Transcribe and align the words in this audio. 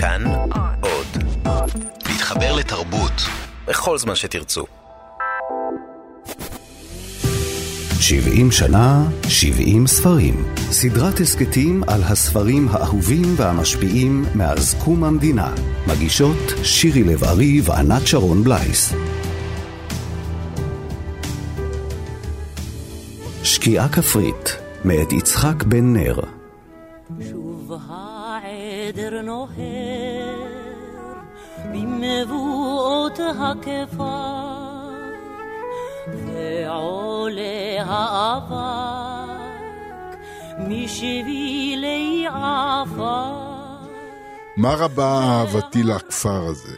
כאן 0.00 0.24
עוד. 0.80 1.06
להתחבר 2.08 2.56
לתרבות 2.56 3.12
בכל 3.66 3.98
זמן 3.98 4.14
שתרצו. 4.14 4.64
70 8.00 8.50
שנה, 8.52 9.04
70 9.28 9.86
ספרים. 9.86 10.44
סדרת 10.70 11.20
הסכתים 11.20 11.82
על 11.86 12.02
הספרים 12.02 12.68
האהובים 12.70 13.34
והמשפיעים 13.36 14.24
מאז 14.34 14.74
קום 14.84 15.04
המדינה. 15.04 15.54
מגישות 15.86 16.52
שירי 16.62 17.02
לב-ארי 17.02 17.60
וענת 17.64 18.06
שרון 18.06 18.44
בלייס. 18.44 18.94
שקיעה 23.42 23.88
כפרית, 23.88 24.56
מאת 24.84 25.12
יצחק 25.12 25.62
בן 25.62 25.92
נר. 25.92 26.20
העדר 28.88 29.22
נוהר 29.22 30.38
במבואות 31.72 33.20
הכפר 33.40 34.88
ועולה 36.08 37.84
האבק 37.84 39.38
משבילי 40.58 42.26
עפר 42.28 43.32
מה 44.56 44.74
רבה 44.74 45.20
אהבתי 45.22 45.82
לכפר 45.82 46.44
הזה? 46.44 46.76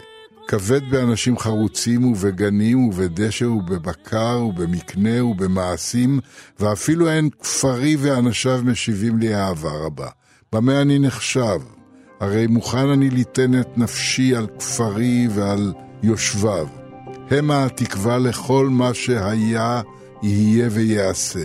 כבד 0.48 0.90
באנשים 0.90 1.38
חרוצים 1.38 2.04
ובגנים 2.12 2.88
ובדשא 2.88 3.44
ובבקר 3.44 4.38
ובמקנה 4.48 5.24
ובמעשים, 5.24 6.20
ואפילו 6.60 7.10
אין 7.10 7.30
כפרי 7.30 7.96
ואנשיו 7.96 8.60
משיבים 8.64 9.18
לי 9.18 9.34
אהבה 9.34 9.70
רבה. 9.70 10.08
במה 10.52 10.82
אני 10.82 10.98
נחשב? 10.98 11.60
הרי 12.20 12.46
מוכן 12.46 12.88
אני 12.88 13.10
ליתן 13.10 13.60
את 13.60 13.78
נפשי 13.78 14.36
על 14.36 14.46
כפרי 14.58 15.28
ועל 15.30 15.72
יושביו. 16.02 16.66
המה 17.30 17.64
התקווה 17.64 18.18
לכל 18.18 18.68
מה 18.68 18.94
שהיה, 18.94 19.80
יהיה 20.22 20.68
ויעשה. 20.72 21.44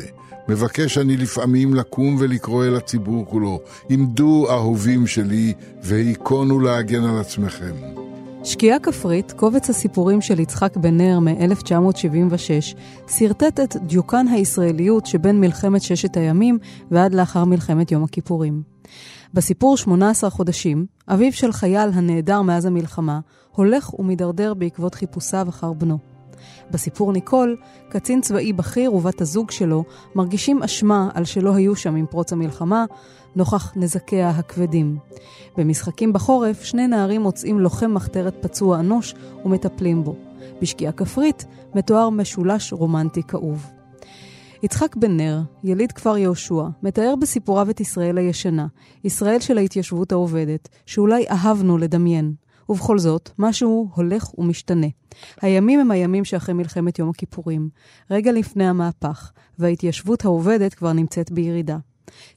מבקש 0.50 0.98
אני 0.98 1.18
לפעמים 1.18 1.74
לקום 1.74 2.16
ולקרוא 2.20 2.66
אל 2.66 2.76
הציבור 2.76 3.26
כולו, 3.26 3.62
עמדו 3.90 4.48
אהובים 4.50 5.08
שלי, 5.08 5.54
והיכונו 5.84 6.60
להגן 6.60 7.04
על 7.04 7.20
עצמכם. 7.20 8.05
שקיעה 8.46 8.80
כפרית, 8.80 9.32
קובץ 9.32 9.70
הסיפורים 9.70 10.22
של 10.22 10.40
יצחק 10.40 10.78
בן 10.78 10.98
נר 10.98 11.20
מ-1976, 11.20 12.78
שרטט 13.08 13.60
את 13.60 13.76
דיוקן 13.76 14.28
הישראליות 14.28 15.06
שבין 15.06 15.40
מלחמת 15.40 15.82
ששת 15.82 16.18
הימים 16.18 16.58
ועד 16.92 17.14
לאחר 17.14 17.46
מלחמת 17.46 17.92
יום 17.92 18.04
הכיפורים. 18.04 18.62
בסיפור 19.34 19.78
18 19.78 20.30
חודשים, 20.30 20.86
אביו 21.08 21.34
של 21.34 21.52
חייל 21.52 21.90
הנעדר 21.94 22.42
מאז 22.42 22.66
המלחמה, 22.66 23.20
הולך 23.52 24.00
ומידרדר 24.00 24.54
בעקבות 24.54 24.96
חיפושיו 24.96 25.50
אחר 25.50 25.74
בנו. 25.74 26.15
בסיפור 26.72 27.12
ניקול, 27.12 27.58
קצין 27.90 28.22
צבאי 28.22 28.54
בכיר 28.54 28.94
ובת 28.94 29.22
הזוג 29.22 29.52
שלו 29.52 29.84
מרגישים 30.16 30.64
אשמה 30.64 31.10
על 31.14 31.26
שלא 31.26 31.56
היו 31.56 31.76
שם 31.76 31.96
עם 31.96 32.06
פרוץ 32.06 32.34
המלחמה, 32.34 32.86
נוכח 33.36 33.74
נזקיה 33.76 34.30
הכבדים. 34.30 34.98
במשחקים 35.58 36.14
בחורף, 36.14 36.64
שני 36.64 36.88
נערים 36.88 37.22
מוצאים 37.22 37.60
לוחם 37.60 37.94
מחתרת 37.94 38.36
פצוע 38.42 38.80
אנוש 38.80 39.16
ומטפלים 39.46 40.04
בו. 40.04 40.16
בשקיעה 40.62 40.92
כפרית 40.92 41.46
מתואר 41.76 42.10
משולש 42.10 42.74
רומנטי 42.74 43.24
כאוב. 43.24 43.66
יצחק 44.64 44.96
בן 44.96 45.18
נר, 45.18 45.42
יליד 45.64 45.92
כפר 45.92 46.18
יהושע, 46.18 46.64
מתאר 46.84 47.14
בסיפוריו 47.22 47.70
את 47.70 47.80
ישראל 47.80 48.18
הישנה, 48.18 48.68
ישראל 49.04 49.40
של 49.40 49.58
ההתיישבות 49.58 50.12
העובדת, 50.12 50.70
שאולי 50.86 51.26
אהבנו 51.30 51.78
לדמיין. 51.78 52.34
ובכל 52.70 53.00
זאת, 53.00 53.30
משהו 53.40 53.90
הולך 53.96 54.40
ומשתנה. 54.40 54.88
הימים 55.42 55.80
הם 55.80 55.92
הימים 55.92 56.26
שאחרי 56.26 56.54
מלחמת 56.54 57.00
יום 57.00 57.10
הכיפורים, 57.10 57.70
רגע 58.12 58.32
לפני 58.32 58.68
המהפך, 58.68 59.32
וההתיישבות 59.60 60.26
העובדת 60.26 60.74
כבר 60.74 60.94
נמצאת 60.94 61.32
בירידה. 61.32 61.78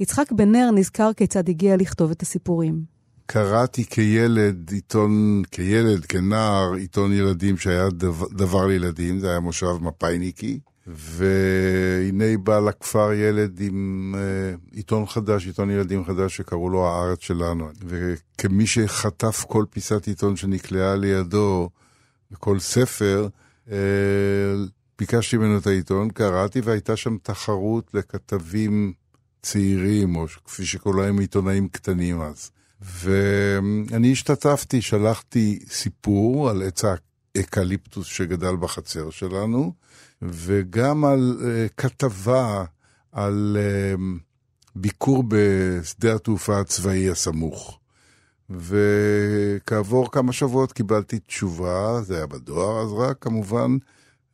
יצחק 0.00 0.32
בן 0.32 0.52
נר 0.52 0.70
נזכר 0.74 1.10
כיצד 1.12 1.48
הגיע 1.48 1.76
לכתוב 1.76 2.10
את 2.10 2.22
הסיפורים. 2.22 2.98
קראתי 3.26 3.84
כילד 3.84 4.70
עיתון, 4.70 5.42
כילד, 5.50 6.04
כנער, 6.04 6.72
עיתון 6.72 7.12
ילדים 7.12 7.56
שהיה 7.56 7.90
דבר, 7.90 8.26
דבר 8.32 8.66
לילדים, 8.66 9.18
זה 9.18 9.30
היה 9.30 9.40
מושב 9.40 9.76
מפאיניקי, 9.80 10.58
והנה 10.90 12.38
בא 12.42 12.60
לכפר 12.60 13.12
ילד 13.12 13.60
עם 13.60 14.14
uh, 14.14 14.76
עיתון 14.76 15.06
חדש, 15.06 15.46
עיתון 15.46 15.70
ילדים 15.70 16.04
חדש 16.04 16.36
שקראו 16.36 16.70
לו 16.70 16.86
הארץ 16.86 17.20
שלנו. 17.20 17.68
וכמי 17.86 18.66
שחטף 18.66 19.44
כל 19.48 19.64
פיסת 19.70 20.06
עיתון 20.06 20.36
שנקלעה 20.36 20.96
לידו, 20.96 21.70
וכל 22.32 22.58
ספר, 22.58 23.28
uh, 23.66 23.70
ביקשתי 24.98 25.36
ממנו 25.36 25.58
את 25.58 25.66
העיתון, 25.66 26.10
קראתי 26.10 26.60
והייתה 26.60 26.96
שם 26.96 27.16
תחרות 27.22 27.90
לכתבים 27.94 28.92
צעירים, 29.42 30.16
או 30.16 30.26
כפי 30.44 30.66
שקוראים 30.66 31.00
להם 31.02 31.18
עיתונאים 31.18 31.68
קטנים 31.68 32.20
אז. 32.20 32.50
ואני 32.80 34.12
השתתפתי, 34.12 34.82
שלחתי 34.82 35.58
סיפור 35.70 36.50
על 36.50 36.62
עץ 36.62 36.84
האקליפטוס 37.38 38.06
שגדל 38.06 38.56
בחצר 38.56 39.10
שלנו, 39.10 39.72
וגם 40.22 41.04
על 41.04 41.36
אה, 41.40 41.72
כתבה 41.76 42.64
על 43.12 43.56
אה, 43.56 44.00
ביקור 44.76 45.24
בשדה 45.28 46.14
התעופה 46.14 46.60
הצבאי 46.60 47.10
הסמוך. 47.10 47.78
וכעבור 48.50 50.12
כמה 50.12 50.32
שבועות 50.32 50.72
קיבלתי 50.72 51.18
תשובה, 51.18 52.02
זה 52.02 52.16
היה 52.16 52.26
בדואר 52.26 52.82
אז 52.82 52.92
רק 52.92 53.16
כמובן, 53.20 53.76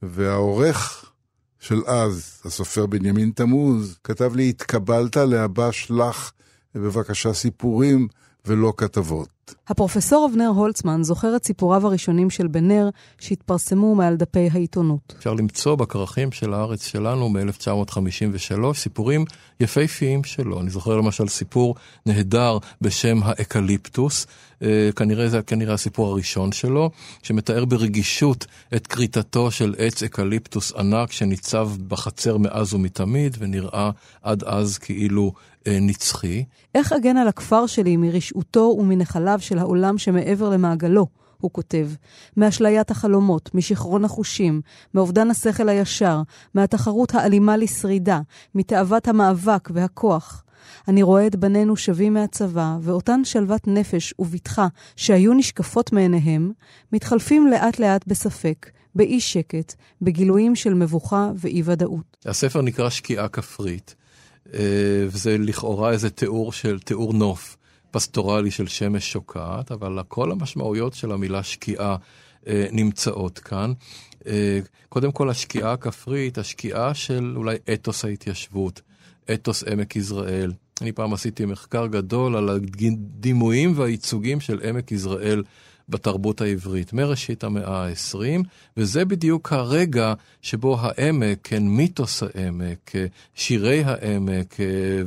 והעורך 0.03 1.10
של 1.59 1.81
אז, 1.87 2.43
הסופר 2.44 2.87
בנימין 2.87 3.31
תמוז, 3.34 3.98
כתב 4.04 4.37
לי, 4.37 4.48
התקבלת 4.48 5.16
להבא 5.16 5.70
שלח 5.70 6.32
בבקשה 6.75 7.32
סיפורים 7.32 8.09
ולא 8.44 8.72
כתבות. 8.76 9.34
הפרופסור 9.69 10.28
אבנר 10.31 10.49
הולצמן 10.49 11.03
זוכר 11.03 11.37
את 11.37 11.44
סיפוריו 11.44 11.87
הראשונים 11.87 12.31
של 12.31 12.47
בן 12.47 12.69
נר 12.69 12.91
שהתפרסמו 13.21 13.94
מעל 13.94 14.16
דפי 14.16 14.49
העיתונות. 14.53 15.15
אפשר 15.19 15.34
למצוא 15.34 15.75
בכרכים 15.75 16.32
של 16.32 16.55
הארץ 16.55 16.87
שלנו 16.87 17.28
מ-1953 17.28 18.75
סיפורים 18.75 19.25
יפהפיים 19.60 20.25
שלו. 20.25 20.60
אני 20.60 20.71
זוכר 20.71 20.97
למשל 20.97 21.28
סיפור 21.28 21.75
נהדר 22.06 22.59
בשם 22.81 23.19
האקליפטוס, 23.22 24.27
כנראה 24.97 25.28
זה 25.28 25.42
כנראה 25.42 25.75
הסיפור 25.75 26.09
הראשון 26.09 26.53
שלו, 26.53 26.91
שמתאר 27.22 27.65
ברגישות 27.65 28.47
את 28.76 28.87
כריתתו 28.87 29.50
של 29.50 29.75
עץ 29.78 30.03
אקליפטוס 30.03 30.72
ענק 30.72 31.12
שניצב 31.12 31.70
בחצר 31.88 32.37
מאז 32.37 32.75
ומתמיד 32.75 33.37
ונראה 33.38 33.91
עד 34.22 34.44
אז 34.44 34.78
כאילו 34.78 35.32
נצחי. 35.66 36.44
איך 36.75 36.93
אגן 36.93 37.16
על 37.16 37.28
הכפר 37.28 37.66
שלי 37.66 37.97
מרשעותו 37.97 38.76
ומנחליו 38.78 39.38
של 39.41 39.59
העולם 39.59 39.98
שמעבר 39.98 40.48
למעגלו? 40.50 41.06
הוא 41.41 41.50
כותב, 41.53 41.88
מאשליית 42.37 42.91
החלומות, 42.91 43.54
משיכרון 43.54 44.04
החושים, 44.04 44.60
מאובדן 44.94 45.31
השכל 45.31 45.69
הישר, 45.69 46.22
מהתחרות 46.54 47.14
האלימה 47.14 47.56
לשרידה, 47.56 48.20
מתאוות 48.54 49.09
המאבק 49.09 49.69
והכוח. 49.75 50.44
אני 50.88 51.02
רואה 51.02 51.26
את 51.26 51.36
בנינו 51.36 51.76
שבים 51.76 52.14
מהצבא, 52.14 52.76
ואותן 52.82 53.20
שלוות 53.25 53.66
נפש 53.66 54.14
ובטחה 54.19 54.66
שהיו 54.97 55.34
נשקפות 55.34 55.92
מעיניהם, 55.92 56.52
מתחלפים 56.92 57.47
לאט 57.47 57.78
לאט 57.78 58.06
בספק, 58.06 58.70
באי 58.94 59.20
שקט, 59.20 59.75
בגילויים 60.02 60.54
של 60.54 60.75
מבוכה 60.75 61.30
ואי-ודאות. 61.36 62.16
הספר 62.26 62.62
נקרא 62.62 62.91
שקיעה 62.91 63.28
כפרית, 63.28 63.94
וזה 65.06 65.38
לכאורה 65.38 65.91
איזה 65.91 66.10
תיאור 66.10 66.52
של, 66.52 66.78
תיאור 66.78 67.12
נוף. 67.12 67.56
פסטורלי 67.94 68.50
של 68.50 68.66
שמש 68.66 69.12
שוקעת, 69.12 69.72
אבל 69.72 69.99
כל 70.08 70.32
המשמעויות 70.32 70.94
של 70.94 71.12
המילה 71.12 71.43
שקיעה 71.43 71.96
אה, 72.46 72.67
נמצאות 72.72 73.38
כאן. 73.38 73.72
אה, 74.26 74.58
קודם 74.88 75.12
כל 75.12 75.31
השקיעה 75.31 75.72
הכפרית, 75.72 76.38
השקיעה 76.38 76.94
של 76.94 77.32
אולי 77.37 77.56
אתוס 77.72 78.05
ההתיישבות, 78.05 78.81
אתוס 79.32 79.65
עמק 79.65 79.97
יזרעאל. 79.97 80.53
אני 80.81 80.93
פעם 80.93 81.12
עשיתי 81.12 81.44
מחקר 81.44 81.87
גדול 81.87 82.37
על 82.37 82.49
הדימויים 82.49 83.79
והייצוגים 83.79 84.41
של 84.41 84.61
עמק 84.69 84.93
יזרעאל 84.93 85.43
בתרבות 85.88 86.41
העברית, 86.41 86.93
מראשית 86.93 87.44
המאה 87.44 87.87
ה-20, 87.87 88.43
וזה 88.76 89.05
בדיוק 89.05 89.53
הרגע 89.53 90.15
שבו 90.43 90.79
העמק, 90.81 91.38
כן, 91.43 91.62
מיתוס 91.62 92.23
העמק, 92.23 92.93
שירי 93.35 93.85
העמק, 93.85 94.56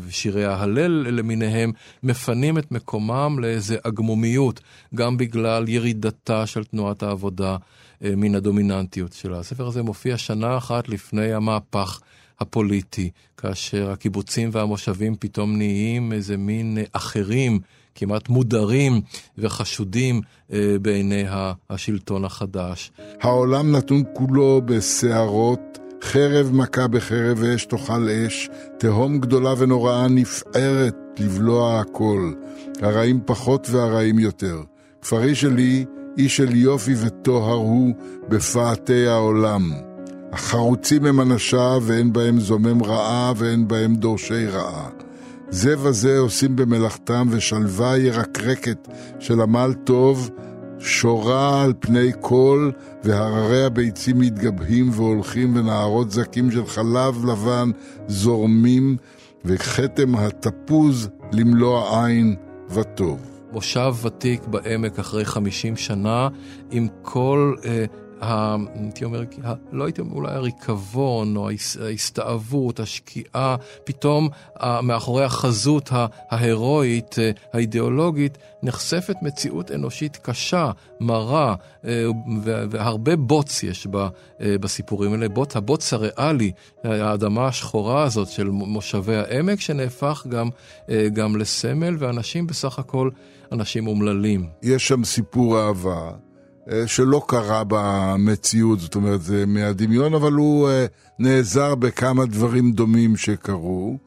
שירי 0.10 0.46
ההלל 0.46 0.92
למיניהם, 0.92 1.72
מפנים 2.04 2.58
את 2.58 2.72
מקומם 2.72 3.38
לאיזה 3.40 3.78
אגמומיות, 3.84 4.60
גם 4.96 5.18
בגלל 5.18 5.70
ירידתה 5.70 6.46
של 6.46 6.64
תנועת 6.64 7.04
העבודה 7.04 7.58
מן 8.02 8.36
הדומיננטיות 8.36 9.14
שלה. 9.14 9.40
הספר 9.40 9.68
הזה 9.68 9.84
מופיע 9.84 10.18
שנה 10.18 10.58
אחת 10.58 10.90
לפני 10.90 11.34
המהפך. 11.34 12.00
הפוליטי, 12.40 13.10
כאשר 13.38 13.92
הקיבוצים 13.92 14.50
והמושבים 14.52 15.16
פתאום 15.20 15.58
נהיים 15.58 16.14
איזה 16.14 16.38
מין 16.38 16.78
אחרים 16.92 17.60
כמעט 17.96 18.30
מודרים 18.30 19.02
וחשודים 19.38 20.22
בעיני 20.82 21.24
השלטון 21.70 22.26
החדש. 22.26 22.92
העולם 23.22 23.76
נתון 23.76 24.04
כולו 24.14 24.62
בסערות. 24.66 25.60
חרב 26.04 26.52
מכה 26.54 26.88
בחרב 26.88 27.38
ואש 27.42 27.66
תאכל 27.66 28.10
אש, 28.10 28.50
תהום 28.80 29.20
גדולה 29.20 29.54
ונוראה 29.58 30.08
נפערת 30.08 30.96
לבלוע 31.20 31.80
הכל, 31.80 32.34
הרעים 32.82 33.20
פחות 33.26 33.68
והרעים 33.70 34.20
יותר. 34.20 34.62
כפרי 35.02 35.36
שלי, 35.36 35.86
איש 36.18 36.38
של 36.38 36.56
יופי 36.56 36.94
וטוהר 37.06 37.54
הוא 37.54 37.94
בפאתי 38.30 39.08
העולם. 39.08 39.87
החרוצים 40.38 41.06
הם 41.06 41.22
אנשיו, 41.22 41.82
ואין 41.86 42.14
בהם 42.14 42.40
זומם 42.40 42.84
רעה, 42.84 43.34
ואין 43.38 43.68
בהם 43.68 43.96
דורשי 43.96 44.48
רעה. 44.48 44.90
זה 45.50 45.80
וזה 45.80 46.20
עושים 46.20 46.56
במלאכתם, 46.56 47.28
ושלווה 47.32 47.98
ירקרקת 47.98 48.88
של 49.20 49.42
עמל 49.42 49.74
טוב, 49.84 50.30
שורה 50.80 51.64
על 51.64 51.74
פני 51.80 52.12
כל, 52.22 52.72
והררי 53.04 53.66
הביצים 53.66 54.20
מתגבהים 54.20 54.90
והולכים, 54.90 55.56
ונערות 55.56 56.12
זקים 56.12 56.52
של 56.52 56.66
חלב 56.66 57.26
לבן 57.26 57.72
זורמים, 58.08 58.98
וכתם 59.46 60.16
התפוז 60.16 61.10
למלוא 61.32 62.06
עין 62.06 62.36
וטוב. 62.70 63.20
מושב 63.52 63.94
ותיק 64.04 64.48
בעמק 64.48 65.00
אחרי 65.00 65.26
50 65.26 65.76
שנה, 65.76 66.28
עם 66.72 66.88
כל... 67.02 67.56
אה, 67.66 67.86
הייתי 68.22 69.06
אומר, 69.06 69.24
לא 69.72 69.86
הייתי 69.86 70.02
אומר, 70.02 70.14
אולי 70.14 70.32
הריקבון 70.34 71.36
או 71.38 71.50
ההסתאבות, 71.82 72.80
השקיעה, 72.80 73.56
פתאום 73.84 74.30
מאחורי 74.84 75.24
החזות 75.24 75.90
ההירואית, 76.30 77.20
אה, 77.20 77.32
האידיאולוגית, 77.54 78.38
נחשפת 78.64 79.16
מציאות 79.22 79.72
אנושית 79.72 80.18
קשה, 80.18 80.72
מרה, 81.00 81.56
אה, 81.86 82.06
והרבה 82.70 83.16
בוץ 83.16 83.64
יש 83.64 83.88
אה, 83.96 84.58
בסיפורים 84.58 85.14
האלה. 85.14 85.30
בוץ, 85.30 85.56
הבוץ 85.56 85.94
הריאלי, 85.94 86.52
האדמה 86.84 87.48
השחורה 87.48 88.04
הזאת 88.04 88.28
של 88.28 88.50
מושבי 88.50 89.16
העמק, 89.16 89.60
שנהפך 89.60 90.28
גם, 90.30 90.50
גם 91.14 91.36
לסמל, 91.36 91.96
ואנשים 92.00 92.48
בסך 92.48 92.80
הכל 92.80 93.10
אנשים 93.52 93.88
אומללים. 93.88 94.50
יש 94.64 94.88
שם 94.88 95.04
סיפור 95.04 95.60
אהבה. 95.60 96.27
אה, 96.72 96.88
שלא 96.88 97.26
קרה 97.28 97.64
במציאות, 97.68 98.80
זאת 98.80 98.96
אומרת, 98.96 99.22
זה 99.22 99.46
מהדמיון, 99.46 100.14
אבל 100.14 100.34
הוא 100.34 100.70
אה, 100.70 100.86
נעזר 101.20 101.76
בכמה 101.76 102.26
דברים 102.26 102.72
דומים 102.72 103.18
שקרו, 103.18 103.98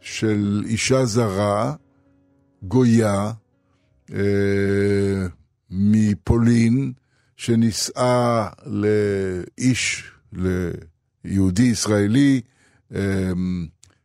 של 0.00 0.62
אישה 0.66 1.04
זרה, 1.04 1.74
גויה, 2.62 3.32
אה, 4.12 5.26
מפולין, 5.70 6.92
שנישאה 7.36 8.48
לאיש, 8.66 10.10
ליהודי 11.24 11.62
ישראלי, 11.62 12.40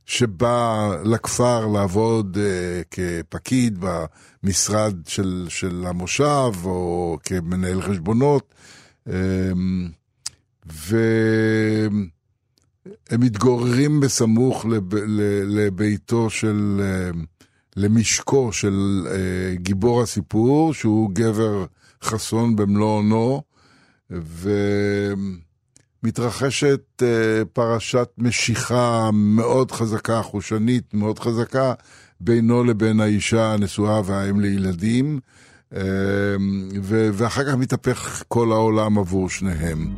שבא 0.06 0.90
לכפר 1.04 1.68
לעבוד 1.68 2.38
uh, 2.38 2.40
כפקיד 2.92 3.80
במשרד 3.80 4.96
של, 5.08 5.46
של 5.50 5.86
המושב 5.88 6.52
או 6.66 7.18
כמנהל 7.24 7.82
חשבונות, 7.82 8.54
um, 9.08 9.12
והם 10.66 12.10
מתגוררים 13.12 14.00
בסמוך 14.00 14.66
לב, 14.66 14.96
לביתו 15.46 16.30
של, 16.30 16.82
uh, 17.14 17.18
למשקו 17.76 18.54
של 18.54 19.06
uh, 19.06 19.62
גיבור 19.62 20.02
הסיפור, 20.02 20.74
שהוא 20.74 21.10
גבר 21.14 21.66
חסון 22.04 22.56
במלוא 22.56 23.42
ו... 24.12 24.50
מתרחשת 26.06 26.82
uh, 27.02 27.06
פרשת 27.54 28.10
משיכה 28.18 29.10
מאוד 29.14 29.72
חזקה, 29.72 30.22
חושנית 30.22 30.94
מאוד 30.94 31.20
חזקה, 31.20 31.74
בינו 32.20 32.64
לבין 32.64 33.00
האישה 33.00 33.54
הנשואה 33.54 34.02
והאם 34.06 34.40
לילדים, 34.40 35.20
uh, 35.74 35.76
ו- 36.82 37.10
ואחר 37.14 37.44
כך 37.44 37.54
מתהפך 37.54 38.24
כל 38.28 38.52
העולם 38.52 38.98
עבור 38.98 39.30
שניהם. 39.30 39.96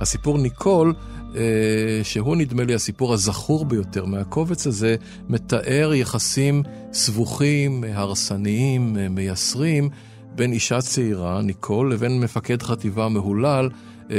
הסיפור 0.00 0.38
ניקול, 0.38 0.94
אה, 1.36 2.00
שהוא 2.02 2.36
נדמה 2.36 2.64
לי 2.64 2.74
הסיפור 2.74 3.12
הזכור 3.12 3.64
ביותר 3.64 4.04
מהקובץ 4.04 4.66
הזה, 4.66 4.96
מתאר 5.28 5.94
יחסים 5.94 6.62
סבוכים, 6.92 7.84
הרסניים, 7.92 8.96
מייסרים. 9.10 9.90
בין 10.34 10.52
אישה 10.52 10.80
צעירה, 10.80 11.42
ניקול, 11.42 11.92
לבין 11.92 12.20
מפקד 12.20 12.62
חטיבה 12.62 13.08
מהולל, 13.08 13.68
אה, 14.10 14.16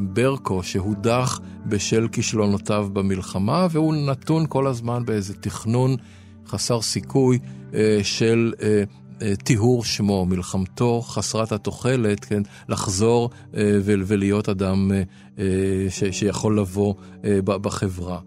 ברקו, 0.00 0.62
שהודח 0.62 1.40
בשל 1.66 2.08
כישלונותיו 2.12 2.88
במלחמה, 2.92 3.66
והוא 3.70 3.94
נתון 3.94 4.46
כל 4.48 4.66
הזמן 4.66 5.04
באיזה 5.04 5.34
תכנון 5.34 5.96
חסר 6.46 6.80
סיכוי 6.80 7.38
אה, 7.74 7.98
של 8.02 8.52
אה, 8.62 8.82
טיהור 9.44 9.84
שמו, 9.84 10.26
מלחמתו 10.26 11.02
חסרת 11.02 11.52
התוחלת, 11.52 12.24
כן, 12.24 12.42
לחזור 12.68 13.30
ולהיות 13.84 14.48
אדם 14.48 14.90
שיכול 15.90 16.58
לבוא 16.58 16.94
בחברה. 17.44 18.18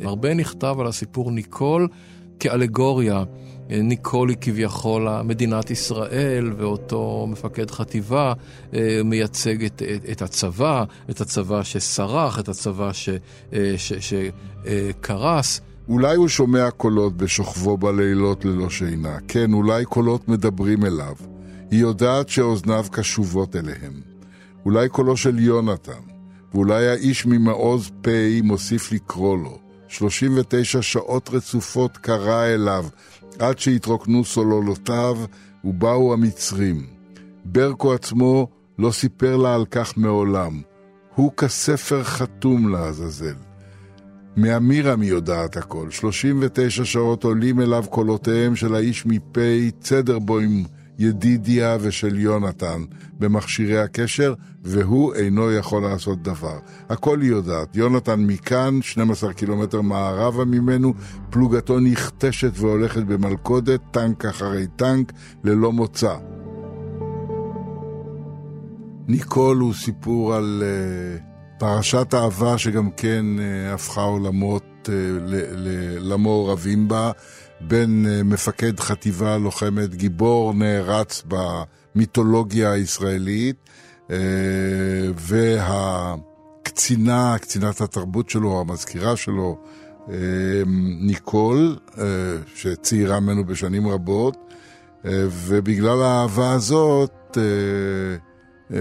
הרבה 0.00 0.34
נכתב 0.34 0.76
על 0.80 0.86
הסיפור 0.86 1.30
ניקול 1.30 1.88
כאלגוריה. 2.40 3.24
ניקולי 3.70 4.34
כביכול 4.40 5.22
מדינת 5.22 5.70
ישראל 5.70 6.52
ואותו 6.58 7.26
מפקד 7.30 7.70
חטיבה 7.70 8.32
אה, 8.74 9.00
מייצג 9.04 9.64
את, 9.64 9.82
את, 9.82 10.10
את 10.12 10.22
הצבא, 10.22 10.84
את 11.10 11.20
הצבא 11.20 11.62
שסרח, 11.62 12.38
את 12.38 12.48
הצבא 12.48 12.90
שקרס. 14.00 15.60
אולי 15.88 16.16
הוא 16.16 16.28
שומע 16.28 16.70
קולות 16.70 17.16
בשוכבו 17.16 17.76
בלילות 17.76 18.44
ללא 18.44 18.70
שינה. 18.70 19.18
כן, 19.28 19.52
אולי 19.52 19.84
קולות 19.84 20.28
מדברים 20.28 20.84
אליו. 20.84 21.14
היא 21.70 21.80
יודעת 21.80 22.28
שאוזניו 22.28 22.84
קשובות 22.90 23.56
אליהם. 23.56 23.92
אולי 24.64 24.88
קולו 24.88 25.16
של 25.16 25.38
יונתן, 25.38 25.92
ואולי 26.54 26.88
האיש 26.88 27.26
ממעוז 27.26 27.90
פ' 28.02 28.08
מוסיף 28.42 28.92
לקרוא 28.92 29.38
לו. 29.38 29.63
39 29.88 30.82
שעות 30.82 31.30
רצופות 31.32 31.96
קרא 31.96 32.44
אליו, 32.46 32.86
עד 33.38 33.58
שהתרוקנו 33.58 34.24
סוללותיו 34.24 35.18
ובאו 35.64 36.12
המצרים. 36.12 36.86
ברקו 37.44 37.94
עצמו 37.94 38.48
לא 38.78 38.90
סיפר 38.90 39.36
לה 39.36 39.54
על 39.54 39.64
כך 39.70 39.96
מעולם. 39.96 40.60
הוא 41.14 41.32
כספר 41.36 42.04
חתום 42.04 42.68
לעזאזל. 42.68 43.34
מאמירם 44.36 45.00
היא 45.00 45.10
יודעת 45.10 45.56
הכל. 45.56 45.90
39 45.90 46.84
שעות 46.84 47.24
עולים 47.24 47.60
אליו 47.60 47.84
קולותיהם 47.90 48.56
של 48.56 48.74
האיש 48.74 49.06
מפי 49.06 49.70
צדרבוים 49.80 50.64
ידידיה 50.98 51.76
ושל 51.80 52.18
יונתן 52.18 52.84
במכשירי 53.18 53.78
הקשר, 53.78 54.34
והוא 54.62 55.14
אינו 55.14 55.52
יכול 55.52 55.82
לעשות 55.82 56.22
דבר. 56.22 56.58
הכל 56.88 57.20
היא 57.20 57.30
יודעת. 57.30 57.76
יונתן 57.76 58.20
מכאן, 58.20 58.82
12 58.82 59.32
קילומטר 59.32 59.80
מערבה 59.80 60.44
ממנו, 60.44 60.94
פלוגתו 61.30 61.80
נכתשת 61.80 62.52
והולכת 62.54 63.02
במלכודת, 63.02 63.80
טנק 63.90 64.24
אחרי 64.24 64.66
טנק, 64.76 65.12
ללא 65.44 65.72
מוצא. 65.72 66.14
ניקול 69.08 69.56
הוא 69.56 69.74
סיפור 69.74 70.34
על 70.34 70.62
uh, 70.62 71.58
פרשת 71.58 72.14
אהבה 72.14 72.58
שגם 72.58 72.90
כן 72.90 73.26
uh, 73.38 73.74
הפכה 73.74 74.00
עולמות 74.00 74.64
uh, 74.84 74.90
למעורבים 76.00 76.88
בה. 76.88 77.10
בין 77.66 78.06
אה, 78.08 78.22
מפקד 78.22 78.80
חטיבה 78.80 79.38
לוחמת 79.38 79.94
גיבור 79.94 80.54
נערץ 80.54 81.22
במיתולוגיה 81.28 82.72
הישראלית, 82.72 83.56
אה, 84.10 84.16
והקצינה, 86.66 87.36
קצינת 87.40 87.80
התרבות 87.80 88.30
שלו, 88.30 88.60
המזכירה 88.60 89.16
שלו, 89.16 89.58
אה, 90.10 90.14
ניקול, 91.00 91.76
שצעירה 92.54 93.20
ממנו 93.20 93.44
בשנים 93.44 93.88
רבות, 93.88 94.36
ובגלל 95.04 96.02
האהבה 96.02 96.52
הזאת, 96.52 97.38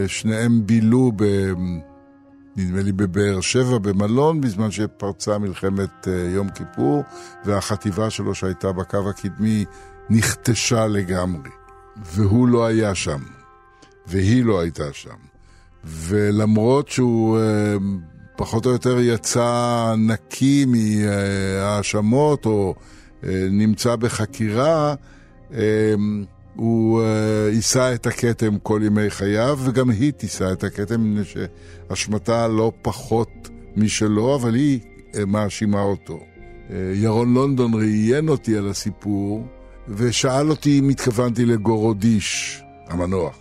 שניהם 0.07 0.65
בילו 0.65 1.11
ב... 1.15 1.23
נדמה 2.55 2.81
לי 2.81 2.91
בבאר 2.91 3.41
שבע 3.41 3.77
במלון, 3.77 4.41
בזמן 4.41 4.71
שפרצה 4.71 5.37
מלחמת 5.37 6.07
אה, 6.07 6.13
יום 6.13 6.49
כיפור, 6.49 7.03
והחטיבה 7.45 8.09
שלו 8.09 8.35
שהייתה 8.35 8.71
בקו 8.71 9.09
הקדמי 9.09 9.65
נכתשה 10.09 10.87
לגמרי. 10.87 11.49
והוא 12.05 12.47
לא 12.47 12.65
היה 12.65 12.95
שם, 12.95 13.19
והיא 14.07 14.45
לא 14.45 14.59
הייתה 14.59 14.93
שם. 14.93 15.15
ולמרות 15.83 16.89
שהוא 16.89 17.37
uh, 17.37 17.81
פחות 18.35 18.65
או 18.65 18.71
יותר 18.71 18.99
יצא 18.99 19.93
נקי 19.97 20.65
מהאשמות 20.65 22.45
או 22.45 22.75
אה, 23.23 23.47
נמצא 23.51 23.95
בחקירה, 23.95 24.95
אה, 25.53 25.93
הוא 26.55 27.01
אה, 27.01 27.49
יישא 27.51 27.91
את 27.95 28.07
הכתם 28.07 28.57
כל 28.63 28.81
ימי 28.85 29.09
חייו, 29.09 29.59
וגם 29.63 29.89
היא 29.89 30.11
תישא 30.11 30.51
את 30.51 30.63
הכתם, 30.63 31.13
מפני 31.13 31.43
שאשמתה 31.89 32.47
לא 32.47 32.71
פחות 32.81 33.49
משלו, 33.75 34.35
אבל 34.35 34.55
היא 34.55 34.79
מאשימה 35.27 35.81
אותו. 35.81 36.19
ירון 36.93 37.33
לונדון 37.33 37.73
ראיין 37.73 38.29
אותי 38.29 38.57
על 38.57 38.69
הסיפור, 38.69 39.47
ושאל 39.87 40.49
אותי 40.49 40.79
אם 40.79 40.89
התכוונתי 40.89 41.45
לגורודיש, 41.45 42.61
המנוח. 42.87 43.37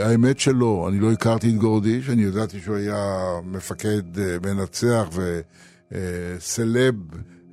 האמת 0.00 0.40
שלא, 0.40 0.88
אני 0.88 0.98
לא 0.98 1.12
הכרתי 1.12 1.48
את 1.48 1.54
גורודיש, 1.54 2.08
אני 2.08 2.22
ידעתי 2.22 2.60
שהוא 2.60 2.76
היה 2.76 3.24
מפקד 3.44 4.02
מנצח 4.46 5.08
וסלב 5.92 6.94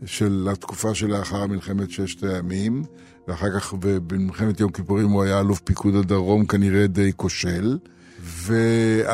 של 0.05 0.47
התקופה 0.51 0.95
שלאחר 0.95 1.47
מלחמת 1.47 1.91
ששת 1.91 2.23
הימים, 2.23 2.83
ואחר 3.29 3.59
כך 3.59 3.74
במלחמת 4.07 4.59
יום 4.59 4.71
כיפורים 4.71 5.09
הוא 5.09 5.24
היה 5.24 5.39
אלוף 5.39 5.59
פיקוד 5.59 5.95
הדרום, 5.95 6.45
כנראה 6.45 6.88
די 6.88 7.12
כושל. 7.15 7.77
ו... 8.21 8.53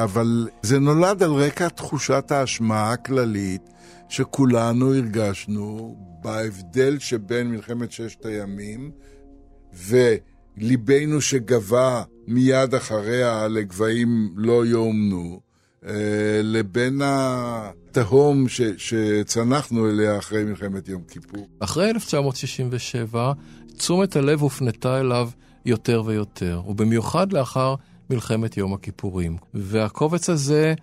אבל 0.03 0.47
זה 0.61 0.79
נולד 0.79 1.23
על 1.23 1.31
רקע 1.31 1.69
תחושת 1.69 2.31
האשמה 2.31 2.91
הכללית 2.91 3.61
שכולנו 4.09 4.93
הרגשנו 4.93 5.95
בהבדל 6.21 6.99
שבין 6.99 7.51
מלחמת 7.51 7.91
ששת 7.91 8.25
הימים 8.25 8.91
וליבנו 9.87 11.21
שגבה 11.21 12.03
מיד 12.27 12.75
אחריה 12.75 13.47
לגבהים 13.47 14.33
לא 14.35 14.65
יאומנו, 14.65 15.39
אה, 15.85 15.91
לבין 16.43 17.01
התהום 17.03 18.49
ש, 18.49 18.61
שצנחנו 18.77 19.89
אליה 19.89 20.17
אחרי 20.17 20.43
מלחמת 20.43 20.89
יום 20.89 21.01
כיפור. 21.07 21.47
אחרי 21.59 21.89
1967, 21.89 23.33
תשומת 23.77 24.15
הלב 24.15 24.41
הופנתה 24.41 24.99
אליו 24.99 25.29
יותר 25.65 26.03
ויותר, 26.05 26.61
ובמיוחד 26.67 27.33
לאחר 27.33 27.75
מלחמת 28.09 28.57
יום 28.57 28.73
הכיפורים. 28.73 29.37
והקובץ 29.53 30.29
הזה, 30.29 30.73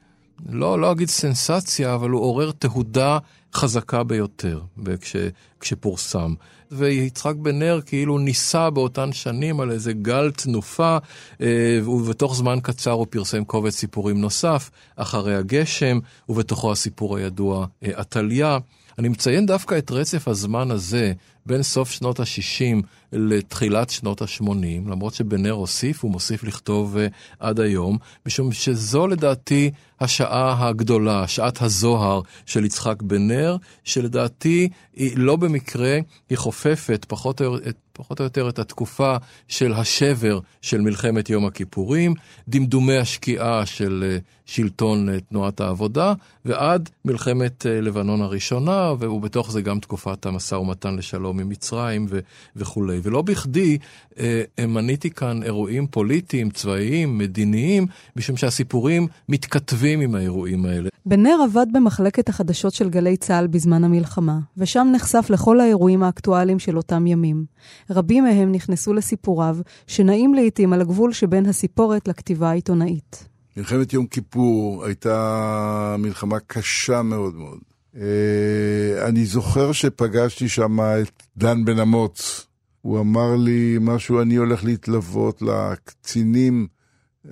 לא, 0.49 0.81
לא 0.81 0.93
אגיד 0.93 1.09
סנסציה, 1.09 1.95
אבל 1.95 2.11
הוא 2.11 2.21
עורר 2.21 2.51
תהודה 2.51 3.19
חזקה 3.55 4.03
ביותר 4.05 4.61
כש, 5.01 5.17
כשפורסם. 5.61 6.35
ויצחק 6.73 7.35
בן 7.37 7.59
נר 7.59 7.81
כאילו 7.87 8.19
ניסה 8.19 8.71
באותן 8.71 9.13
שנים 9.13 9.61
על 9.61 9.71
איזה 9.71 9.93
גל 9.93 10.31
תנופה, 10.31 10.99
אה, 11.41 11.81
ובתוך 11.89 12.37
זמן 12.37 12.59
קצר 12.63 12.91
הוא 12.91 13.07
פרסם 13.11 13.45
קובץ 13.45 13.77
סיפורים 13.77 14.21
נוסף, 14.21 14.71
אחרי 14.97 15.37
הגשם, 15.37 15.99
ובתוכו 16.29 16.73
הסיפור 16.73 17.17
הידוע 17.17 17.67
אה, 17.83 17.91
עתליה. 17.95 18.59
אני 18.99 19.09
מציין 19.09 19.47
דווקא 19.47 19.79
את 19.79 19.91
רצף 19.91 20.29
הזמן 20.29 20.71
הזה, 20.71 21.13
בין 21.47 21.63
סוף 21.63 21.91
שנות 21.91 22.21
ה-60 22.21 22.83
לתחילת 23.13 23.91
שנות 23.91 24.23
ה-80, 24.23 24.91
למרות 24.91 25.15
שבנר 25.15 25.53
הוסיף, 25.53 26.03
הוא 26.03 26.11
מוסיף 26.11 26.45
לכתוב 26.45 26.97
uh, 26.97 27.01
עד 27.41 27.61
היום, 27.61 27.99
משום 28.27 28.53
שזו 28.53 29.07
לדעתי 29.07 29.71
השעה 30.01 30.69
הגדולה, 30.69 31.29
שעת 31.29 31.63
הזוהר 31.63 32.21
של 32.47 32.65
יצחק 32.65 33.03
בנר, 33.03 33.57
שלדעתי 33.85 34.69
היא 34.97 35.13
לא 35.17 35.37
במקרה, 35.37 35.99
היא 36.31 36.39
חופפת 36.39 37.07
פחות 37.09 37.43
או, 37.43 37.57
פחות 37.93 38.21
או 38.21 38.25
יותר 38.25 38.49
את 38.49 38.59
התקופה 38.59 39.17
של 39.49 39.73
השבר 39.73 40.41
של 40.63 40.81
מלחמת 40.81 41.31
יום 41.31 41.47
הכיפורים, 41.47 42.15
דמדומי 42.49 42.97
השקיעה 42.97 43.67
של 43.67 44.19
uh, 44.19 44.23
שלטון 44.47 45.09
uh, 45.09 45.21
תנועת 45.29 45.61
העבודה, 45.61 46.15
ועד 46.45 46.91
מלחמת 47.05 47.67
לבנון 47.69 48.23
הראשונה, 48.23 48.93
ובתוך 49.01 49.51
זה 49.51 49.63
גם 49.63 49.81
תקופת 49.81 50.27
המשא 50.27 50.55
ומתן 50.55 50.97
לשלום 50.97 51.32
עם 51.41 51.49
מצרים 51.49 52.07
ו- 52.09 52.19
וכולי. 52.57 53.01
ולא 53.03 53.23
בכדי 53.23 53.79
אה, 54.19 54.43
מניתי 54.69 55.11
כאן 55.11 55.43
אירועים 55.43 55.87
פוליטיים, 55.87 56.51
צבאיים, 56.51 57.19
מדיניים, 57.19 57.87
משום 58.17 58.37
שהסיפורים 58.37 59.07
מתכתבים 59.29 60.01
עם 60.01 60.15
האירועים 60.15 60.67
האלה. 60.67 60.89
בנר 61.07 61.37
עבד 61.45 61.67
במחלקת 61.73 62.29
החדשות 62.29 62.75
של 62.75 62.91
גלי 62.91 63.17
צה"ל 63.17 63.47
בזמן 63.47 63.85
המלחמה, 63.85 64.39
ושם 64.57 64.89
נחשף 64.93 65.27
לכל 65.31 65.61
האירועים 65.61 66.03
האקטואליים 66.03 66.59
של 66.59 66.77
אותם 66.77 67.07
ימים. 67.07 67.45
רבים 67.91 68.25
מהם 68.25 68.53
נכנסו 68.53 68.93
לסיפוריו, 68.93 69.57
שנעים 69.87 70.35
לעיתים 70.35 70.73
על 70.73 70.81
הגבול 70.81 71.12
שבין 71.12 71.47
הסיפורת 71.47 72.09
לכתיבה 72.09 72.51
העיתונאית. 72.51 73.29
מלחמת 73.57 73.93
יום 73.93 74.07
כיפור 74.07 74.85
הייתה 74.85 75.97
מלחמה 75.99 76.39
קשה 76.47 77.03
מאוד 77.03 77.35
מאוד. 77.35 77.72
אה, 77.97 79.09
אני 79.09 79.25
זוכר 79.25 79.73
שפגשתי 79.73 80.49
שם 80.49 80.81
את 80.81 81.23
דן 81.37 81.65
בן 81.65 81.79
אמוץ. 81.79 82.47
הוא 82.81 83.01
אמר 83.01 83.37
לי 83.37 83.77
משהו, 83.81 84.23
אני 84.23 84.37
הולך 84.37 84.65
להתלוות 84.65 85.43
לקצינים 85.43 86.67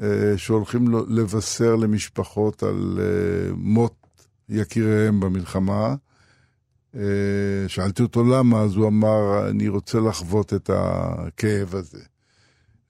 אה, 0.02 0.32
שהולכים 0.36 0.88
לבשר 1.08 1.76
למשפחות 1.76 2.62
על 2.62 2.98
אה, 3.00 3.52
מות 3.56 3.94
יקיריהם 4.48 5.20
במלחמה. 5.20 5.94
שאלתי 7.68 8.02
אותו 8.02 8.24
למה, 8.24 8.60
אז 8.60 8.76
הוא 8.76 8.88
אמר, 8.88 9.48
אני 9.48 9.68
רוצה 9.68 9.98
לחוות 10.00 10.54
את 10.54 10.70
הכאב 10.72 11.74
הזה. 11.74 12.00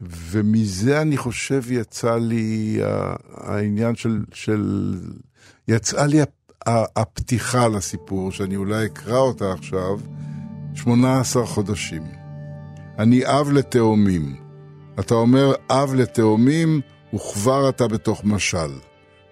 ומזה 0.01 1.03
אני 1.03 1.17
חושב 1.17 1.63
יצא 1.71 2.17
לי 2.17 2.79
העניין 3.35 3.95
של, 3.95 4.25
של 4.33 4.95
יצאה 5.69 6.07
לי 6.07 6.23
הפתיחה 6.67 7.69
לסיפור, 7.69 8.33
שאני 8.33 8.57
אולי 8.57 8.87
אקרא 8.87 9.19
אותה 9.19 9.53
עכשיו, 9.53 10.01
18 10.75 11.47
חודשים. 11.47 12.03
אני 12.99 13.27
אב 13.27 13.51
לתאומים. 13.51 14.37
אתה 15.01 15.15
אומר 15.15 15.53
אב 15.71 15.95
לתאומים, 15.95 16.81
וכבר 17.15 17.69
אתה 17.69 17.89
בתוך 17.89 18.25
משל. 18.25 18.71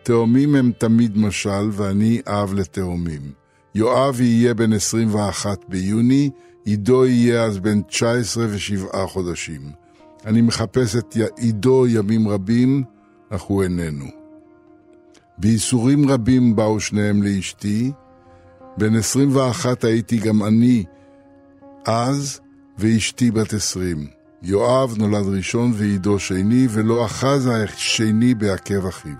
תאומים 0.02 0.54
הם 0.54 0.72
תמיד 0.78 1.18
משל, 1.18 1.70
ואני 1.72 2.20
אב 2.26 2.54
לתאומים. 2.54 3.32
יואב 3.74 4.20
יהיה 4.20 4.54
בן 4.54 4.72
21 4.72 5.64
ביוני, 5.68 6.30
עידו 6.64 7.06
יהיה 7.06 7.44
אז 7.44 7.58
בן 7.58 7.82
19 7.82 8.46
ושבעה 8.50 9.06
חודשים. 9.06 9.60
אני 10.26 10.40
מחפש 10.40 10.96
את 10.96 11.16
עידו 11.36 11.86
ימים 11.86 12.28
רבים, 12.28 12.84
אך 13.30 13.42
הוא 13.42 13.62
איננו. 13.62 14.17
בייסורים 15.38 16.10
רבים 16.10 16.56
באו 16.56 16.80
שניהם 16.80 17.22
לאשתי. 17.22 17.92
בן 18.76 18.96
21 18.96 19.84
הייתי 19.84 20.18
גם 20.18 20.44
אני 20.44 20.84
אז, 21.86 22.40
ואשתי 22.78 23.30
בת 23.30 23.52
20. 23.52 24.06
יואב 24.42 24.94
נולד 24.98 25.26
ראשון 25.26 25.72
ועידו 25.74 26.18
שני, 26.18 26.66
ולא 26.70 27.06
אחז 27.06 27.46
השני 27.52 28.34
בעקב 28.34 28.86
אחיו. 28.86 29.14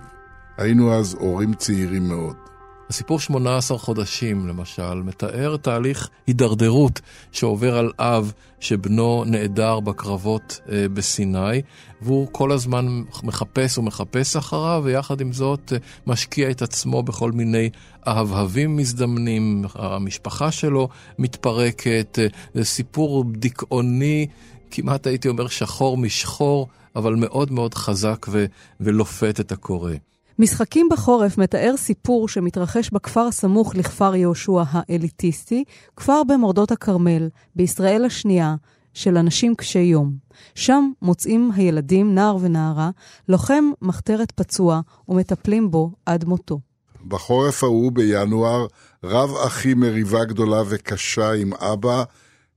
היינו 0.57 0.93
אז 0.93 1.13
הורים 1.19 1.53
צעירים 1.53 2.07
מאוד. 2.07 2.48
הסיפור 2.89 3.19
18 3.19 3.77
חודשים, 3.77 4.47
למשל, 4.47 4.93
מתאר 4.93 5.57
תהליך 5.57 6.09
הידרדרות 6.27 7.01
שעובר 7.31 7.77
על 7.77 7.91
אב 7.99 8.33
שבנו 8.59 9.23
נעדר 9.25 9.79
בקרבות 9.79 10.59
אה, 10.71 10.89
בסיני, 10.93 11.61
והוא 12.01 12.27
כל 12.31 12.51
הזמן 12.51 13.03
מחפש 13.23 13.77
ומחפש 13.77 14.35
אחריו, 14.35 14.81
ויחד 14.85 15.21
עם 15.21 15.33
זאת 15.33 15.73
אה, 15.73 15.77
משקיע 16.07 16.49
את 16.49 16.61
עצמו 16.61 17.03
בכל 17.03 17.31
מיני 17.31 17.69
אהבהבים 18.07 18.77
מזדמנים, 18.77 19.65
המשפחה 19.75 20.51
שלו 20.51 20.89
מתפרקת, 21.19 22.19
אה, 22.21 22.27
זה 22.53 22.65
סיפור 22.65 23.23
דיכאוני, 23.31 24.27
כמעט 24.71 25.07
הייתי 25.07 25.27
אומר 25.27 25.47
שחור 25.47 25.97
משחור, 25.97 26.67
אבל 26.95 27.15
מאוד 27.15 27.51
מאוד 27.51 27.73
חזק 27.73 28.25
ו- 28.29 28.45
ולופת 28.79 29.39
את 29.39 29.51
הקורא. 29.51 29.93
משחקים 30.39 30.87
בחורף 30.91 31.37
מתאר 31.37 31.73
סיפור 31.77 32.27
שמתרחש 32.27 32.89
בכפר 32.89 33.21
הסמוך 33.21 33.75
לכפר 33.75 34.15
יהושע 34.15 34.63
האליטיסטי, 34.69 35.63
כפר 35.95 36.21
במורדות 36.27 36.71
הכרמל, 36.71 37.29
בישראל 37.55 38.05
השנייה, 38.05 38.55
של 38.93 39.17
אנשים 39.17 39.55
קשי 39.55 39.79
יום. 39.79 40.13
שם 40.55 40.91
מוצאים 41.01 41.51
הילדים, 41.55 42.15
נער 42.15 42.37
ונערה, 42.41 42.89
לוחם 43.29 43.63
מחתרת 43.81 44.31
פצוע 44.31 44.81
ומטפלים 45.09 45.71
בו 45.71 45.91
עד 46.05 46.25
מותו. 46.25 46.59
בחורף 47.07 47.63
ההוא 47.63 47.91
בינואר 47.91 48.65
רב 49.03 49.29
אחי 49.47 49.73
מריבה 49.73 50.25
גדולה 50.25 50.61
וקשה 50.69 51.33
עם 51.33 51.53
אבא, 51.53 52.03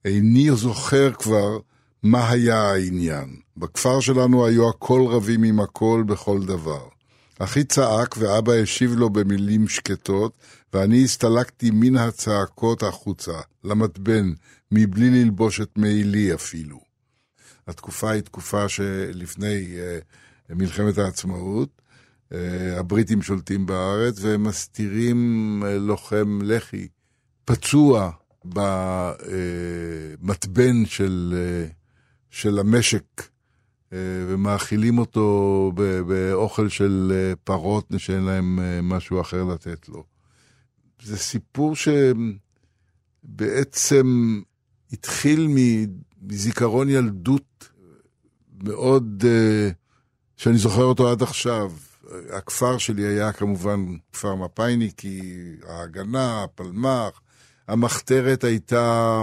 איני 0.04 0.50
זוכר 0.50 1.12
כבר 1.12 1.58
מה 2.02 2.30
היה 2.30 2.70
העניין. 2.70 3.36
בכפר 3.56 4.00
שלנו 4.00 4.46
היו 4.46 4.68
הכל 4.68 5.06
רבים 5.08 5.42
עם 5.42 5.60
הכל 5.60 6.04
בכל 6.06 6.42
דבר. 6.42 6.92
אחי 7.44 7.64
צעק 7.64 8.16
ואבא 8.18 8.52
השיב 8.52 8.92
לו 8.92 9.10
במילים 9.10 9.68
שקטות, 9.68 10.32
ואני 10.72 11.04
הסתלקתי 11.04 11.70
מן 11.72 11.96
הצעקות 11.96 12.82
החוצה, 12.82 13.40
למתבן, 13.64 14.32
מבלי 14.72 15.10
ללבוש 15.10 15.60
את 15.60 15.70
מעילי 15.76 16.34
אפילו. 16.34 16.80
התקופה 17.66 18.10
היא 18.10 18.22
תקופה 18.22 18.68
שלפני 18.68 19.66
uh, 20.50 20.54
מלחמת 20.54 20.98
העצמאות. 20.98 21.82
אה, 22.32 22.78
הבריטים 22.78 23.22
שולטים 23.22 23.66
בארץ, 23.66 24.20
והם 24.20 24.44
מסתירים 24.44 25.62
אה, 25.66 25.78
לוחם 25.78 26.38
לח"י 26.42 26.88
פצוע 27.44 28.10
במתבן 30.20 30.86
של, 30.86 31.34
של 32.30 32.58
המשק, 32.58 33.28
ומאכילים 34.28 34.98
אותו 34.98 35.72
באוכל 36.06 36.68
של 36.68 37.12
פרות 37.44 37.92
שאין 37.98 38.22
להם 38.22 38.58
משהו 38.82 39.20
אחר 39.20 39.44
לתת 39.44 39.88
לו. 39.88 40.04
זה 41.02 41.16
סיפור 41.16 41.74
שבעצם 43.24 44.40
התחיל 44.92 45.48
מזיכרון 46.22 46.88
ילדות 46.88 47.68
מאוד, 48.62 49.24
שאני 50.36 50.58
זוכר 50.58 50.84
אותו 50.84 51.10
עד 51.10 51.22
עכשיו. 51.22 51.72
הכפר 52.30 52.78
שלי 52.78 53.06
היה 53.06 53.32
כמובן 53.32 53.84
כפר 54.12 54.34
מפא"יניקי, 54.34 55.20
ההגנה, 55.68 56.42
הפלמ"ח. 56.42 57.20
המחתרת 57.68 58.44
הייתה 58.44 59.22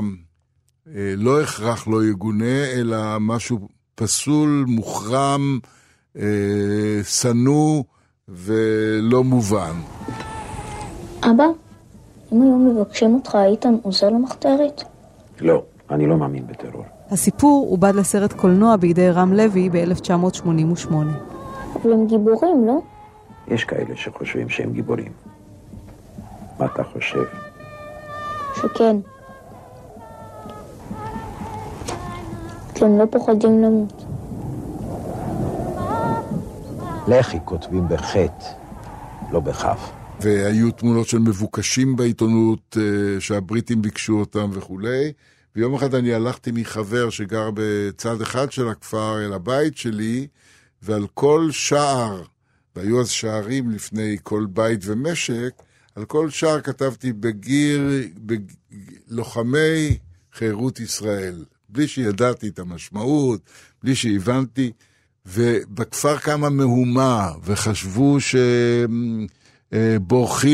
אה, 0.88 1.13
לא 1.17 1.41
הכרח 1.41 1.88
לא 1.88 2.05
יגונה, 2.05 2.65
אלא 2.65 3.19
משהו 3.19 3.69
פסול, 3.99 4.65
מוחרם, 4.67 5.59
אה, 6.17 6.23
שנוא 7.03 7.83
ולא 8.29 9.23
מובן. 9.23 9.73
אבא, 11.21 11.43
אם 12.33 12.41
היו 12.41 12.55
מבקשים 12.55 13.15
אותך, 13.15 13.35
היית 13.35 13.65
עוזר 13.81 14.09
למחתרת? 14.09 14.83
לא, 15.41 15.63
אני 15.89 16.07
לא 16.07 16.17
מאמין 16.17 16.47
בטרור. 16.47 16.83
הסיפור 17.11 17.67
עובד 17.69 17.95
לסרט 17.95 18.33
קולנוע 18.33 18.75
בידי 18.75 19.09
רם 19.09 19.33
לוי 19.33 19.69
ב-1988. 19.69 20.93
אבל 21.75 21.93
הם 21.93 22.07
גיבורים, 22.07 22.67
לא? 22.67 22.79
יש 23.47 23.63
כאלה 23.63 23.95
שחושבים 23.95 24.49
שהם 24.49 24.73
גיבורים. 24.73 25.11
מה 26.59 26.65
אתה 26.65 26.83
חושב? 26.83 27.23
שכן. 28.55 28.97
הם 32.81 33.00
לא 33.00 33.05
פוחדים 33.12 33.63
למות. 33.63 34.05
לכי 37.07 37.38
כותבים 37.45 37.88
בחטא, 37.89 38.45
לא 39.31 39.39
בכף. 39.39 39.91
והיו 40.19 40.71
תמונות 40.71 41.07
של 41.07 41.19
מבוקשים 41.19 41.95
בעיתונות 41.95 42.77
אה, 42.79 43.21
שהבריטים 43.21 43.81
ביקשו 43.81 44.19
אותם 44.19 44.50
וכולי. 44.53 45.12
ויום 45.55 45.74
אחד 45.74 45.95
אני 45.95 46.13
הלכתי 46.13 46.51
מחבר 46.51 47.09
שגר 47.09 47.50
בצד 47.53 48.21
אחד 48.21 48.51
של 48.51 48.67
הכפר 48.67 49.25
אל 49.25 49.33
הבית 49.33 49.77
שלי, 49.77 50.27
ועל 50.81 51.07
כל 51.13 51.48
שער, 51.51 52.24
והיו 52.75 53.01
אז 53.01 53.09
שערים 53.09 53.69
לפני 53.69 54.17
כל 54.24 54.45
בית 54.50 54.79
ומשק, 54.83 55.62
על 55.95 56.05
כל 56.05 56.29
שער 56.29 56.62
כתבתי 56.62 57.13
בגיר, 57.13 57.89
בג... 58.17 58.39
לוחמי 59.07 59.98
חירות 60.33 60.79
ישראל. 60.79 61.43
בלי 61.69 61.88
שידעתי 61.88 62.47
את 62.47 62.59
המשמעות, 62.59 63.41
בלי 63.83 63.95
שהבנתי. 63.95 64.71
ובכפר 65.25 66.17
קמה 66.17 66.49
מהומה, 66.49 67.31
וחשבו 67.43 68.19
ש... 68.19 68.35
אה, 69.73 69.97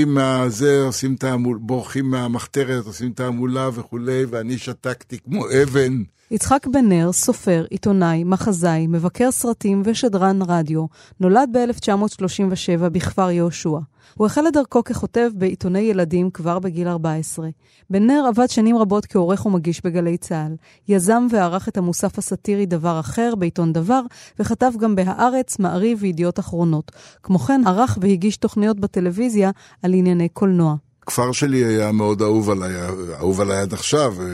מהזה, 0.08 0.82
עושים 0.82 1.16
תעמול, 1.16 1.58
בורחים 1.62 2.10
מהמחתרת, 2.10 2.86
עושים 2.86 3.14
תעמולה 3.14 3.70
וכולי, 3.74 4.26
ואני 4.30 4.58
שתקתי 4.58 5.18
כמו 5.20 5.46
אבן. 5.64 6.04
יצחק 6.32 6.68
בן 6.68 6.90
נר, 6.90 7.12
סופר, 7.12 7.66
עיתונאי, 7.70 8.24
מחזאי, 8.24 8.88
מבקר 8.88 9.32
סרטים 9.32 9.82
ושדרן 9.86 10.40
רדיו, 10.42 10.86
נולד 11.20 11.50
ב-1937 11.54 12.90
בכפר 12.90 13.30
יהושע. 13.30 13.80
הוא 14.18 14.26
החל 14.26 14.48
את 14.48 14.54
דרכו 14.54 14.84
ככותב 14.84 15.30
בעיתוני 15.34 15.80
ילדים 15.80 16.30
כבר 16.30 16.60
בגיל 16.60 16.88
14. 16.88 17.48
בן 17.90 18.08
נר 18.08 18.26
עבד 18.28 18.50
שנים 18.50 18.78
רבות 18.78 19.06
כעורך 19.06 19.46
ומגיש 19.46 19.82
בגלי 19.84 20.18
צה"ל. 20.18 20.56
יזם 20.88 21.28
וערך 21.32 21.68
את 21.68 21.78
המוסף 21.78 22.18
הסאטירי 22.18 22.66
דבר 22.66 23.00
אחר 23.00 23.34
בעיתון 23.36 23.74
דבר, 23.74 24.02
וכתב 24.40 24.72
גם 24.80 24.96
בהארץ, 24.96 25.60
מעריב 25.60 25.98
וידיעות 26.02 26.40
אחרונות. 26.40 26.92
כמו 27.24 27.40
כן, 27.40 27.62
ערך 27.68 27.98
והגיש 28.02 28.38
תוכניות 28.38 28.80
בטלוויזיה 28.80 29.52
על 29.84 29.94
ענייני 29.94 30.30
קולנוע. 30.30 30.76
הכפר 31.04 31.32
שלי 31.32 31.66
היה 31.66 31.92
מאוד 31.92 32.22
אהוב 32.22 32.50
עליי, 32.50 32.72
אהוב 33.20 33.42
עליי 33.42 33.58
עד 33.58 33.74
עכשיו, 33.74 34.14
אה, 34.22 34.26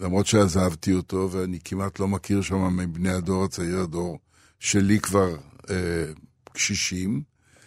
למרות 0.00 0.26
שעזבתי 0.26 0.94
אותו, 0.94 1.28
ואני 1.32 1.58
כמעט 1.64 2.00
לא 2.00 2.08
מכיר 2.08 2.42
שם 2.42 2.76
מבני 2.76 3.10
הדור 3.10 3.44
הצעיר, 3.44 3.80
הדור 3.80 4.18
שלי 4.58 5.00
כבר 5.00 5.36
אה, 5.70 6.06
קשישים. 6.52 7.22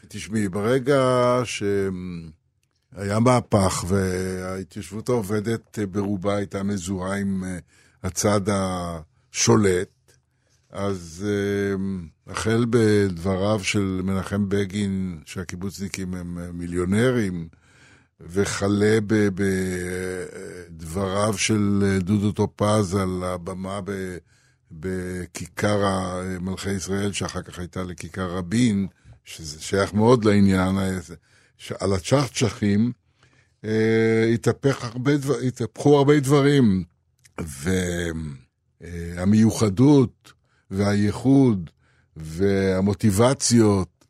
תשמעי, 0.08 0.50
ברגע 0.50 1.02
שהיה 1.43 3.19
מהפך 3.19 3.86
וההתיישבות 3.88 5.10
העובדת 5.10 5.80
ברובה 5.80 6.36
הייתה 6.36 6.63
מזוהה 6.63 7.17
עם 7.17 7.43
אה, 7.43 7.58
הצד 8.04 8.41
השולט, 8.48 9.89
אז 10.72 11.26
אה, 11.28 11.76
החל 12.32 12.65
בדבריו 12.69 13.63
של 13.63 14.02
מנחם 14.04 14.50
בגין, 14.50 15.19
שהקיבוצניקים 15.26 16.13
הם 16.13 16.39
אה, 16.39 16.52
מיליונרים, 16.52 17.48
וכלה 18.19 19.02
בדבריו 20.78 21.38
של 21.38 21.98
דודו 22.02 22.32
טופז 22.32 22.96
על 22.96 23.24
הבמה 23.24 23.80
בכיכר 24.72 25.80
מלכי 26.42 26.72
ישראל, 26.72 27.12
שאחר 27.12 27.42
כך 27.42 27.60
הייתה 27.60 27.84
לכיכר 27.84 28.38
רבין, 28.38 28.88
שזה 29.26 29.62
שייך 29.62 29.94
מאוד 29.94 30.26
לעניין, 30.26 30.76
על 31.80 31.94
הצ'חצ'חים, 31.94 32.92
אה, 33.66 34.34
התהפכו 35.48 35.98
הרבה 35.98 36.20
דברים, 36.20 36.84
והמיוחדות 38.80 40.34
והייחוד 40.72 41.70
והמוטיבציות 42.16 44.06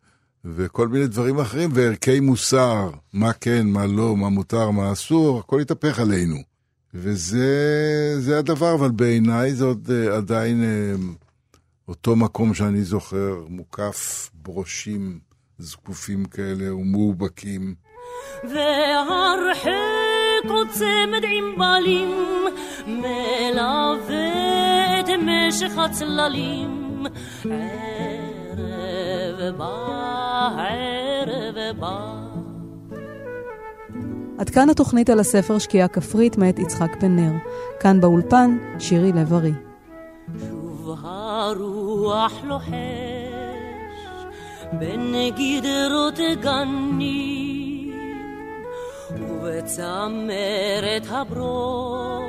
וכל 0.45 0.88
מיני 0.88 1.08
דברים 1.08 1.39
אחרים, 1.39 1.69
וערכי 1.73 2.19
מוסר, 2.19 2.89
מה 3.13 3.34
כן, 3.34 3.67
מה 3.67 3.86
לא, 3.86 4.17
מה 4.17 4.30
מותר, 4.30 4.71
מה 4.71 4.91
אסור, 4.91 5.39
הכל 5.39 5.62
התהפך 5.62 5.99
עלינו. 5.99 6.52
וזה 6.93 8.39
הדבר, 8.39 8.75
אבל 8.75 8.91
בעיניי 8.91 9.53
זה 9.53 9.65
עוד 9.65 9.89
אה, 9.91 10.17
עדיין 10.17 10.63
אה, 10.63 10.93
אותו 11.88 12.15
מקום 12.15 12.53
שאני 12.53 12.84
זוכר, 12.84 13.36
מוקף 13.49 14.29
ברושים 14.34 15.19
זקופים 15.58 16.25
כאלה 16.25 16.75
ומאובקים. 16.75 17.75
והרחק 18.43 20.49
עוד 20.49 20.67
צמד 20.69 21.23
ענבלים, 21.23 22.10
מלווה 22.88 24.29
את 24.99 25.06
משך 25.19 25.77
הצללים. 25.77 27.06
ערב 27.45 29.58
בא, 29.58 30.49
ערב 30.58 31.79
בא. 31.79 32.22
עד 34.38 34.50
כאן 34.50 34.69
התוכנית 34.69 35.10
על 35.10 35.19
הספר 35.19 35.60
שקיעה 35.60 35.88
כפרית 35.88 36.38
מאת 36.38 36.60
יצחק 36.60 36.96
בן 37.02 37.15
נר. 37.15 37.34
כאן 37.80 38.02
באולפן, 38.02 38.58
שירי 38.80 39.12
לב-ארי. 39.12 39.52
ובצמרת 49.17 51.06
הברוש 51.10 52.24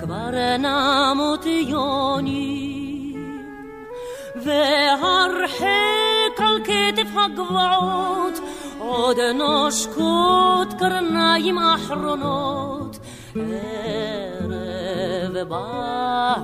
כבר 0.00 0.30
נמות 0.58 1.46
יונים 1.46 3.02
והרחק 4.44 5.66
על 6.38 6.60
כתף 6.64 7.10
הגבעות 7.16 8.40
עוד 8.82 9.18
נושקות 9.34 10.72
קרניים 10.78 11.58
אחרונות 11.58 12.98
ערב 13.36 14.52
בא 15.48 16.34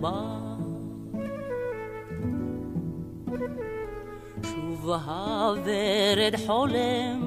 בא. 0.00 0.10
שוב 4.42 4.90
הוורד 4.90 6.34
חולם, 6.46 7.20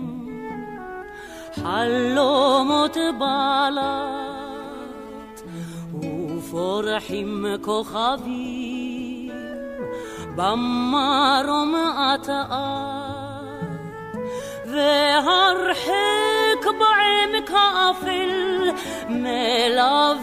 חלומות 1.56 2.98
בלט, 3.20 4.62
ופורחים 6.38 7.46
כוכבים 7.62 9.32
במרום 10.36 11.76
אט-אט, 12.16 13.19
ذهر 14.74 15.74
حكب 15.74 16.80
عمكافل 16.84 18.74
ملا 19.10 20.14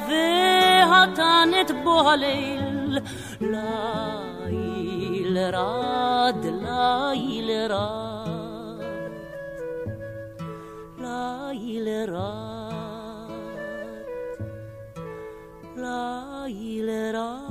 هتانت 0.85 1.72
بها 1.72 2.16
ليل 2.16 3.02
لا 3.40 4.50
يلراد 4.50 6.46
لا 6.46 7.12
يلراد 7.12 8.26
لا 10.98 11.50
يلراد 11.52 12.46
لا 15.76 16.44
يلراد 16.46 17.45